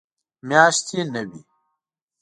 میاشتې 0.47 0.99
نه 1.13 1.21
وي. 1.29 1.39